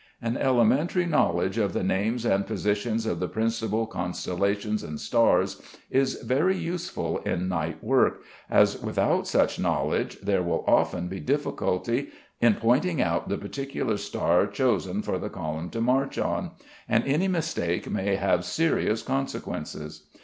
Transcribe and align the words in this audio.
_An 0.27 0.35
elementary 0.35 1.05
knowledge 1.05 1.59
of 1.59 1.73
the 1.73 1.83
names 1.83 2.25
and 2.25 2.47
positions 2.47 3.05
of 3.05 3.19
the 3.19 3.27
principal 3.27 3.85
constellations 3.85 4.81
and 4.81 4.99
stars 4.99 5.61
is 5.91 6.15
very 6.23 6.57
useful 6.57 7.19
in 7.19 7.47
night 7.47 7.83
work, 7.83 8.23
as 8.49 8.81
without 8.81 9.27
such 9.27 9.59
knowledge 9.59 10.19
there 10.21 10.41
will 10.41 10.63
often 10.65 11.07
be 11.07 11.19
difficulty 11.19 12.09
in 12.41 12.55
pointing 12.55 12.99
out 12.99 13.29
the 13.29 13.37
particular 13.37 13.95
star 13.95 14.47
chosen 14.47 15.03
for 15.03 15.19
the 15.19 15.29
column 15.29 15.69
to 15.69 15.81
march 15.81 16.17
on, 16.17 16.53
and 16.89 17.03
any 17.03 17.27
mistake 17.27 17.87
may 17.87 18.15
have 18.15 18.43
serious 18.43 19.03
consequences. 19.03 20.07